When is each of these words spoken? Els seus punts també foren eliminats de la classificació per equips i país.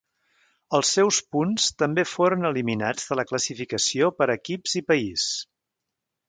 Els 0.77 0.93
seus 0.95 1.19
punts 1.35 1.67
també 1.81 2.05
foren 2.11 2.49
eliminats 2.51 3.05
de 3.11 3.19
la 3.21 3.27
classificació 3.33 4.09
per 4.23 4.29
equips 4.39 4.75
i 4.83 4.83
país. 4.95 5.29